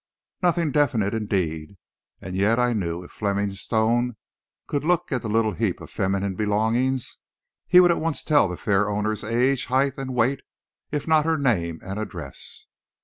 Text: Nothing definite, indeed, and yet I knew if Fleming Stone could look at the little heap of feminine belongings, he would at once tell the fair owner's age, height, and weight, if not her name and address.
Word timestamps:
Nothing 0.41 0.71
definite, 0.71 1.13
indeed, 1.13 1.77
and 2.21 2.35
yet 2.35 2.57
I 2.57 2.73
knew 2.73 3.03
if 3.03 3.11
Fleming 3.11 3.51
Stone 3.51 4.15
could 4.65 4.83
look 4.83 5.11
at 5.11 5.21
the 5.21 5.29
little 5.29 5.51
heap 5.51 5.79
of 5.79 5.91
feminine 5.91 6.33
belongings, 6.33 7.19
he 7.67 7.79
would 7.79 7.91
at 7.91 8.01
once 8.01 8.23
tell 8.23 8.47
the 8.47 8.57
fair 8.57 8.89
owner's 8.89 9.23
age, 9.23 9.65
height, 9.65 9.93
and 9.97 10.15
weight, 10.15 10.41
if 10.91 11.07
not 11.07 11.25
her 11.25 11.37
name 11.37 11.79
and 11.83 11.99
address. 11.99 12.65